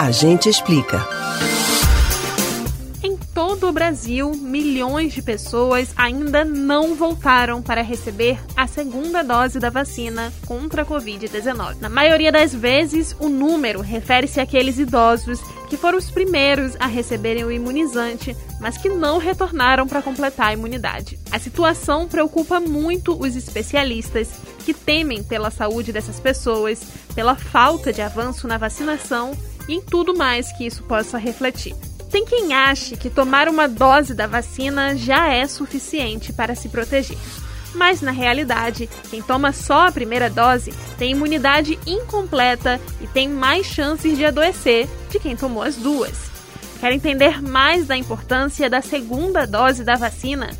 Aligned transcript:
A 0.00 0.10
gente 0.10 0.48
explica. 0.48 1.06
Em 3.02 3.18
todo 3.34 3.68
o 3.68 3.72
Brasil, 3.72 4.32
milhões 4.34 5.12
de 5.12 5.20
pessoas 5.20 5.92
ainda 5.94 6.42
não 6.42 6.94
voltaram 6.94 7.60
para 7.60 7.82
receber 7.82 8.38
a 8.56 8.66
segunda 8.66 9.22
dose 9.22 9.60
da 9.60 9.68
vacina 9.68 10.32
contra 10.46 10.80
a 10.80 10.86
Covid-19. 10.86 11.80
Na 11.82 11.90
maioria 11.90 12.32
das 12.32 12.54
vezes, 12.54 13.14
o 13.20 13.28
número 13.28 13.82
refere-se 13.82 14.40
àqueles 14.40 14.78
idosos 14.78 15.38
que 15.68 15.76
foram 15.76 15.98
os 15.98 16.10
primeiros 16.10 16.76
a 16.80 16.86
receberem 16.86 17.44
o 17.44 17.52
imunizante, 17.52 18.34
mas 18.58 18.78
que 18.78 18.88
não 18.88 19.18
retornaram 19.18 19.86
para 19.86 20.00
completar 20.00 20.46
a 20.46 20.54
imunidade. 20.54 21.18
A 21.30 21.38
situação 21.38 22.08
preocupa 22.08 22.58
muito 22.58 23.20
os 23.20 23.36
especialistas 23.36 24.30
que 24.64 24.72
temem 24.72 25.22
pela 25.22 25.50
saúde 25.50 25.92
dessas 25.92 26.18
pessoas, 26.18 26.80
pela 27.14 27.36
falta 27.36 27.92
de 27.92 28.00
avanço 28.00 28.48
na 28.48 28.56
vacinação 28.56 29.36
e 29.70 29.74
em 29.74 29.80
tudo 29.80 30.16
mais 30.16 30.50
que 30.52 30.66
isso 30.66 30.82
possa 30.82 31.16
refletir. 31.16 31.76
Tem 32.10 32.24
quem 32.24 32.52
ache 32.52 32.96
que 32.96 33.08
tomar 33.08 33.48
uma 33.48 33.68
dose 33.68 34.14
da 34.14 34.26
vacina 34.26 34.96
já 34.96 35.32
é 35.32 35.46
suficiente 35.46 36.32
para 36.32 36.56
se 36.56 36.68
proteger. 36.68 37.16
Mas 37.72 38.00
na 38.00 38.10
realidade, 38.10 38.90
quem 39.08 39.22
toma 39.22 39.52
só 39.52 39.86
a 39.86 39.92
primeira 39.92 40.28
dose 40.28 40.74
tem 40.98 41.12
imunidade 41.12 41.78
incompleta 41.86 42.80
e 43.00 43.06
tem 43.06 43.28
mais 43.28 43.64
chances 43.64 44.18
de 44.18 44.24
adoecer 44.24 44.88
de 45.08 45.20
quem 45.20 45.36
tomou 45.36 45.62
as 45.62 45.76
duas. 45.76 46.28
Quer 46.80 46.92
entender 46.92 47.40
mais 47.40 47.86
da 47.86 47.96
importância 47.96 48.68
da 48.68 48.82
segunda 48.82 49.46
dose 49.46 49.84
da 49.84 49.94
vacina? 49.94 50.50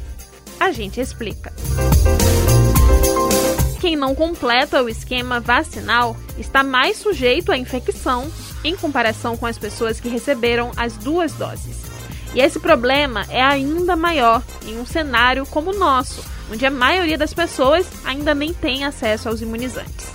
A 0.60 0.70
gente 0.70 1.00
explica. 1.00 1.52
Quem 1.56 2.59
não 4.00 4.14
completa 4.14 4.82
o 4.82 4.88
esquema 4.88 5.38
vacinal 5.38 6.16
está 6.38 6.64
mais 6.64 6.96
sujeito 6.96 7.52
à 7.52 7.56
infecção 7.58 8.28
em 8.64 8.74
comparação 8.74 9.36
com 9.36 9.46
as 9.46 9.58
pessoas 9.58 10.00
que 10.00 10.08
receberam 10.08 10.72
as 10.76 10.96
duas 10.96 11.32
doses. 11.34 11.76
E 12.34 12.40
esse 12.40 12.58
problema 12.58 13.26
é 13.28 13.42
ainda 13.42 13.94
maior 13.94 14.42
em 14.66 14.78
um 14.78 14.86
cenário 14.86 15.44
como 15.46 15.70
o 15.70 15.78
nosso, 15.78 16.24
onde 16.50 16.64
a 16.64 16.70
maioria 16.70 17.18
das 17.18 17.34
pessoas 17.34 17.86
ainda 18.04 18.34
nem 18.34 18.54
tem 18.54 18.84
acesso 18.84 19.28
aos 19.28 19.40
imunizantes. 19.40 20.08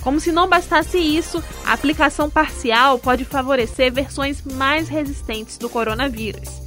Como 0.00 0.20
se 0.20 0.32
não 0.32 0.48
bastasse 0.48 0.96
isso, 0.98 1.42
a 1.66 1.72
aplicação 1.74 2.30
parcial 2.30 2.98
pode 2.98 3.24
favorecer 3.24 3.92
versões 3.92 4.42
mais 4.42 4.88
resistentes 4.88 5.58
do 5.58 5.68
coronavírus. 5.68 6.57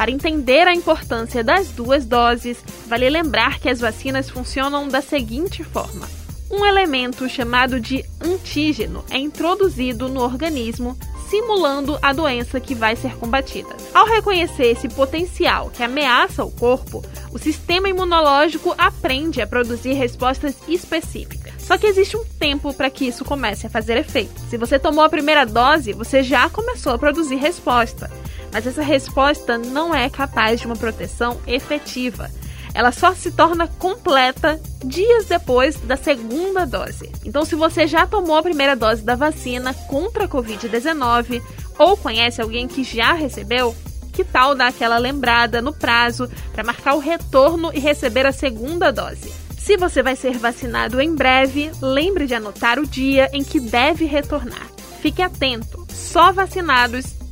Para 0.00 0.10
entender 0.10 0.66
a 0.66 0.72
importância 0.72 1.44
das 1.44 1.68
duas 1.72 2.06
doses, 2.06 2.64
vale 2.86 3.10
lembrar 3.10 3.58
que 3.58 3.68
as 3.68 3.80
vacinas 3.80 4.30
funcionam 4.30 4.88
da 4.88 5.02
seguinte 5.02 5.62
forma: 5.62 6.08
um 6.50 6.64
elemento 6.64 7.28
chamado 7.28 7.78
de 7.78 8.02
antígeno 8.18 9.04
é 9.10 9.18
introduzido 9.18 10.08
no 10.08 10.22
organismo 10.22 10.98
simulando 11.28 11.98
a 12.00 12.14
doença 12.14 12.58
que 12.58 12.74
vai 12.74 12.96
ser 12.96 13.14
combatida. 13.16 13.68
Ao 13.92 14.06
reconhecer 14.06 14.68
esse 14.68 14.88
potencial 14.88 15.68
que 15.68 15.82
ameaça 15.82 16.42
o 16.42 16.50
corpo, 16.50 17.04
o 17.30 17.38
sistema 17.38 17.86
imunológico 17.86 18.74
aprende 18.78 19.42
a 19.42 19.46
produzir 19.46 19.92
respostas 19.92 20.56
específicas. 20.66 21.52
Só 21.58 21.76
que 21.76 21.86
existe 21.86 22.16
um 22.16 22.24
tempo 22.24 22.72
para 22.72 22.88
que 22.88 23.06
isso 23.06 23.24
comece 23.24 23.66
a 23.66 23.70
fazer 23.70 23.98
efeito. 23.98 24.40
Se 24.48 24.56
você 24.56 24.78
tomou 24.78 25.04
a 25.04 25.10
primeira 25.10 25.44
dose, 25.44 25.92
você 25.92 26.22
já 26.22 26.48
começou 26.48 26.94
a 26.94 26.98
produzir 26.98 27.36
resposta, 27.36 28.10
mas 28.52 28.66
essa 28.66 28.82
resposta 28.82 29.56
não 29.58 29.94
é 29.94 30.08
capaz 30.08 30.60
de 30.60 30.66
uma 30.66 30.76
proteção 30.76 31.40
efetiva 31.46 32.30
ela 32.74 32.92
só 32.92 33.14
se 33.14 33.30
torna 33.32 33.66
completa 33.66 34.60
dias 34.84 35.26
depois 35.26 35.76
da 35.76 35.96
segunda 35.96 36.64
dose. 36.64 37.10
Então, 37.24 37.44
se 37.44 37.54
você 37.54 37.86
já 37.86 38.06
tomou 38.06 38.36
a 38.36 38.42
primeira 38.42 38.76
dose 38.76 39.02
da 39.02 39.14
vacina 39.14 39.74
contra 39.74 40.24
a 40.24 40.28
Covid-19 40.28 41.42
ou 41.78 41.96
conhece 41.96 42.40
alguém 42.40 42.68
que 42.68 42.84
já 42.84 43.12
recebeu, 43.12 43.74
que 44.12 44.24
tal 44.24 44.54
dar 44.54 44.68
aquela 44.68 44.98
lembrada 44.98 45.62
no 45.62 45.72
prazo 45.72 46.28
para 46.52 46.64
marcar 46.64 46.94
o 46.94 47.00
retorno 47.00 47.70
e 47.74 47.80
receber 47.80 48.26
a 48.26 48.32
segunda 48.32 48.92
dose? 48.92 49.32
Se 49.58 49.76
você 49.76 50.02
vai 50.02 50.16
ser 50.16 50.38
vacinado 50.38 51.00
em 51.00 51.14
breve, 51.14 51.70
lembre 51.82 52.26
de 52.26 52.34
anotar 52.34 52.78
o 52.78 52.86
dia 52.86 53.28
em 53.32 53.44
que 53.44 53.60
deve 53.60 54.04
retornar. 54.04 54.66
Fique 55.00 55.22
atento, 55.22 55.86
só 55.88 56.32
vacinados 56.32 57.19